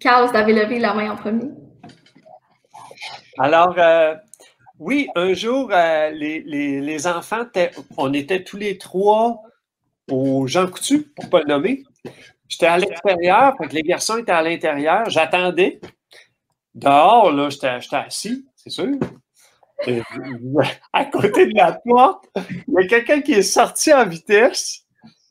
Carl, 0.05 0.31
levé 0.53 0.81
la 0.81 0.93
main 0.93 1.13
en 1.13 1.17
premier. 1.17 1.49
Alors, 3.39 3.75
euh, 3.79 4.15
oui, 4.79 5.09
un 5.15 5.33
jour, 5.33 5.71
euh, 5.73 6.11
les, 6.11 7.07
enfants, 7.07 7.45
on 7.97 8.13
était 8.13 8.45
tous 8.45 8.59
les 8.59 8.77
trois 8.77 9.41
au 10.11 10.47
Jean 10.47 10.67
Coutu, 10.67 11.05
pour 11.17 11.25
ne 11.25 11.31
pas 11.31 11.41
le 11.41 11.47
nommer. 11.47 11.85
J'étais 12.49 12.67
à 12.67 12.77
l'extérieur, 12.77 13.55
les 13.73 13.83
garçons 13.83 14.19
étaient 14.19 14.31
à 14.31 14.43
l'intérieur. 14.43 15.09
J'attendais. 15.09 15.81
Dehors, 16.75 17.33
là, 17.33 17.49
j'étais 17.49 17.97
assis, 17.97 18.47
c'est 18.57 18.71
sûr 18.71 18.91
à 20.93 21.05
côté 21.07 21.47
de 21.47 21.57
la 21.57 21.73
porte, 21.73 22.27
il 22.69 22.75
y 22.75 22.85
a 22.85 22.87
quelqu'un 22.87 23.21
qui 23.23 23.33
est 23.33 23.43
sorti 23.43 23.93
en 23.93 24.07
vitesse. 24.07 24.83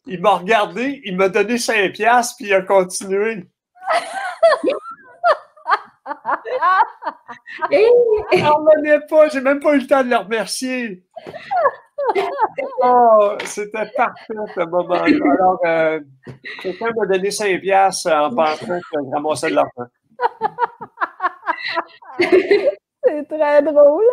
Il 0.08 0.20
m'a 0.20 0.32
regardé, 0.32 1.00
il 1.06 1.15
m'a 1.15 1.30
donné 1.30 1.60
5 1.60 1.94
piastres, 1.94 2.36
puis 2.38 2.48
il 2.48 2.53
a 2.53 2.62
continué. 2.62 3.46
On 6.05 6.12
ne 8.81 9.07
pas, 9.07 9.29
j'ai 9.29 9.39
même 9.41 9.59
pas 9.59 9.73
eu 9.73 9.79
le 9.79 9.88
temps 9.88 10.03
de 10.03 10.09
le 10.09 10.17
remercier. 10.17 11.03
Oh, 12.83 13.38
c'était 13.45 13.89
parfait 13.95 14.33
ce 14.53 14.59
moment-là. 14.65 15.05
Alors, 15.05 15.57
euh, 15.65 16.01
quelqu'un 16.62 16.89
m'a 16.97 17.05
donné 17.05 17.31
5 17.31 17.62
piastres 17.62 18.12
en 18.12 18.29
pensant 18.35 18.67
que 18.67 18.81
je 18.93 19.13
ramassais 19.13 19.50
de 19.50 19.55
l'argent. 19.55 19.88
C'est 23.05 23.27
très 23.27 23.62
drôle. 23.62 24.03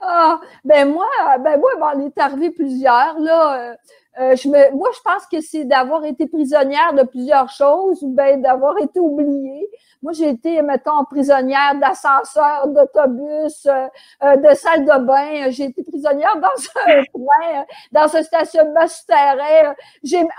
ah, 0.00 0.40
ben 0.64 0.92
moi, 0.92 1.08
ben 1.38 1.58
moi, 1.58 1.70
ben, 1.78 1.92
on 1.94 2.06
est 2.06 2.18
arrivé 2.18 2.50
plusieurs. 2.50 3.18
Là, 3.18 3.70
euh, 3.70 3.74
euh, 4.20 4.36
je 4.36 4.48
me, 4.48 4.70
moi, 4.76 4.88
je 4.94 5.00
pense 5.00 5.26
que 5.26 5.40
c'est 5.40 5.64
d'avoir 5.64 6.04
été 6.04 6.26
prisonnière 6.28 6.92
de 6.94 7.02
plusieurs 7.02 7.50
choses 7.50 8.02
ou 8.02 8.14
bien 8.14 8.36
d'avoir 8.36 8.78
été 8.78 9.00
oubliée. 9.00 9.68
Moi, 10.02 10.12
j'ai 10.12 10.28
été, 10.28 10.62
mettons, 10.62 11.04
prisonnière 11.10 11.74
d'ascenseur, 11.80 12.68
d'autobus, 12.68 13.66
euh, 13.66 14.36
de 14.36 14.54
salle 14.54 14.84
de 14.84 15.04
bain. 15.04 15.50
J'ai 15.50 15.64
été 15.64 15.82
prisonnière 15.82 16.36
dans 16.36 16.48
un 16.86 17.02
train, 17.02 17.64
dans 17.90 18.16
un 18.16 18.22
stationnement 18.22 18.86
souterrain. 18.86 19.74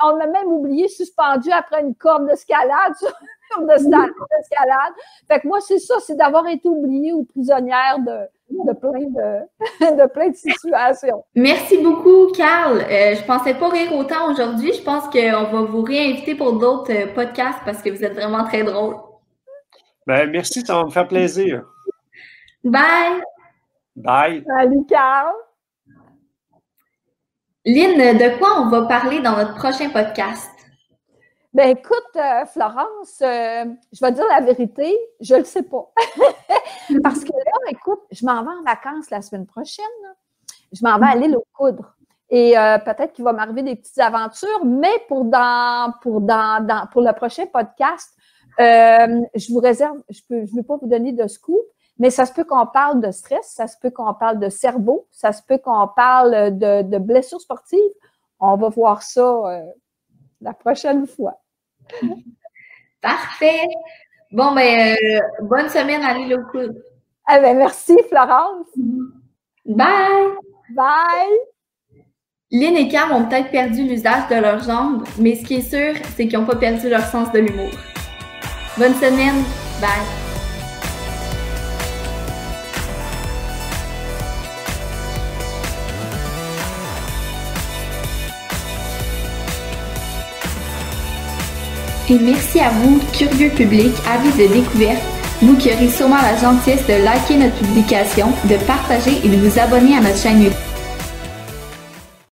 On 0.04 0.18
m'a 0.18 0.28
même 0.28 0.48
oublié 0.48 0.88
suspendu 0.88 1.52
après 1.52 1.82
une 1.82 1.96
corde 1.96 2.28
d'escalade 2.28 2.94
d'escalade. 3.62 4.94
Fait 5.28 5.40
que 5.40 5.48
moi, 5.48 5.60
c'est 5.62 5.80
ça, 5.80 5.96
c'est 6.00 6.16
d'avoir 6.16 6.48
été 6.48 6.68
oubliée 6.68 7.14
ou 7.14 7.24
prisonnière 7.26 8.00
de, 8.00 8.28
plein 8.80 9.08
de, 9.08 9.96
de, 10.04 10.08
plein 10.14 10.30
de 10.30 10.36
situations. 10.36 11.24
Merci 11.36 11.78
beaucoup, 11.82 12.32
Carl. 12.36 12.80
Euh, 12.82 13.16
je 13.16 13.24
pensais 13.26 13.54
pas 13.54 13.70
rire 13.70 13.94
autant 13.96 14.32
aujourd'hui. 14.32 14.74
Je 14.74 14.82
pense 14.82 15.06
qu'on 15.10 15.44
va 15.44 15.62
vous 15.64 15.82
réinviter 15.82 16.36
pour 16.36 16.60
d'autres 16.60 16.94
euh, 16.94 17.14
podcasts 17.14 17.60
parce 17.66 17.82
que 17.82 17.90
vous 17.90 18.04
êtes 18.04 18.14
vraiment 18.14 18.44
très 18.44 18.64
drôle. 18.64 18.96
Ben, 20.08 20.30
merci, 20.30 20.62
ça 20.62 20.76
va 20.76 20.86
me 20.86 20.92
faire 20.92 21.08
plaisir. 21.08 21.64
Bye. 22.64 23.22
Bye. 23.96 24.44
Salut, 24.46 24.86
Carl. 24.88 25.34
Lynn, 27.66 28.18
de 28.18 28.38
quoi 28.38 28.62
on 28.62 28.70
va 28.70 28.84
parler 28.84 29.22
dans 29.22 29.36
notre 29.38 29.56
prochain 29.56 29.90
podcast? 29.90 30.55
Ben 31.56 31.70
écoute, 31.70 32.18
euh, 32.18 32.46
Florence, 32.48 33.22
euh, 33.22 33.64
je 33.94 34.06
vais 34.06 34.12
dire 34.12 34.26
la 34.30 34.42
vérité, 34.42 34.94
je 35.22 35.36
le 35.36 35.46
sais 35.46 35.64
pas. 35.64 35.90
Parce 37.02 37.24
que 37.24 37.32
là, 37.32 37.70
écoute, 37.70 38.02
je 38.12 38.26
m'en 38.26 38.44
vais 38.44 38.50
en 38.50 38.62
vacances 38.64 39.10
la 39.10 39.22
semaine 39.22 39.46
prochaine. 39.46 39.86
Je 40.74 40.84
m'en 40.84 41.00
vais 41.00 41.06
aller 41.06 41.30
le 41.30 41.38
coudre. 41.54 41.96
Et 42.30 42.58
euh, 42.58 42.78
peut-être 42.80 43.14
qu'il 43.14 43.24
va 43.24 43.32
m'arriver 43.32 43.64
des 43.64 43.78
petites 43.78 44.00
aventures, 44.00 44.66
mais 44.66 44.92
pour 45.08 45.24
dans 45.24 45.94
pour 46.02 46.20
dans, 46.20 46.90
pour 46.92 47.02
le 47.02 47.14
prochain 47.14 47.46
podcast, 47.46 48.10
je 48.60 49.54
vous 49.54 49.62
réserve, 49.62 49.98
je 50.10 50.20
peux, 50.28 50.46
je 50.46 50.52
ne 50.52 50.58
vais 50.58 50.64
pas 50.64 50.76
vous 50.76 50.90
donner 50.90 51.14
de 51.14 51.26
scoop, 51.26 51.64
mais 51.98 52.10
ça 52.10 52.26
se 52.26 52.34
peut 52.34 52.44
qu'on 52.44 52.68
parle 52.68 53.00
de 53.00 53.12
stress, 53.12 53.46
ça 53.46 53.68
se 53.68 53.78
peut 53.82 53.92
qu'on 53.92 54.14
parle 54.14 54.40
de 54.40 54.50
cerveau, 54.50 55.08
ça 55.10 55.32
se 55.32 55.42
peut 55.42 55.60
qu'on 55.60 55.88
parle 55.88 56.58
de 56.58 56.98
blessures 56.98 57.40
sportives. 57.40 57.80
On 58.42 58.58
va 58.58 58.68
voir 58.68 59.04
ça 59.04 59.64
la 60.42 60.54
prochaine 60.54 61.08
fois. 61.08 61.40
Parfait. 63.02 63.68
Bon, 64.32 64.54
ben, 64.54 64.96
euh, 64.96 65.20
bonne 65.44 65.70
semaine 65.70 66.04
à 66.04 66.14
l'île 66.14 66.36
au 66.36 66.62
Eh 66.62 67.40
ben, 67.40 67.58
merci, 67.58 67.96
Florence. 68.10 68.68
Bye. 69.66 70.34
Bye. 70.72 71.40
Lynn 72.52 72.76
et 72.76 72.88
Cam 72.88 73.12
ont 73.12 73.26
peut-être 73.26 73.52
perdu 73.52 73.84
l'usage 73.84 74.28
de 74.30 74.36
leurs 74.36 74.64
jambes, 74.64 75.04
mais 75.20 75.36
ce 75.36 75.46
qui 75.46 75.56
est 75.56 75.62
sûr, 75.62 75.94
c'est 76.16 76.28
qu'ils 76.28 76.40
n'ont 76.40 76.46
pas 76.46 76.56
perdu 76.56 76.90
leur 76.90 77.04
sens 77.04 77.32
de 77.32 77.40
l'humour. 77.40 77.72
Bonne 78.78 78.94
semaine. 78.96 79.44
Bye. 79.82 80.25
Et 92.08 92.20
merci 92.20 92.60
à 92.60 92.70
vous, 92.70 93.00
curieux 93.14 93.50
public, 93.50 93.92
avis 94.08 94.32
de 94.32 94.54
découverte, 94.54 95.02
vous 95.42 95.56
qui 95.58 95.74
aurez 95.74 95.90
sûrement 95.90 96.22
la 96.22 96.38
gentillesse 96.38 96.86
de 96.86 97.04
liker 97.04 97.38
notre 97.38 97.56
publication, 97.56 98.28
de 98.44 98.58
partager 98.66 99.22
et 99.24 99.28
de 99.28 99.38
vous 99.38 99.60
abonner 99.60 99.98
à 99.98 100.02
notre 100.02 100.18
chaîne 100.18 100.44
YouTube. 100.44 100.75